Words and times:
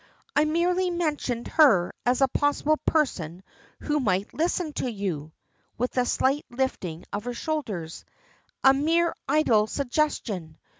"I 0.35 0.45
merely 0.45 0.89
mentioned 0.89 1.47
her 1.49 1.93
as 2.07 2.21
a 2.21 2.27
possible 2.27 2.77
person 2.87 3.43
who 3.81 3.99
might 3.99 4.33
listen 4.33 4.73
to 4.73 4.89
you," 4.89 5.31
with 5.77 5.95
a 5.95 6.07
slight 6.07 6.43
lifting 6.49 7.05
of 7.13 7.25
her 7.25 7.35
shoulders. 7.35 8.03
"A 8.63 8.73
mere 8.73 9.13
idle 9.29 9.67
suggestion. 9.67 10.57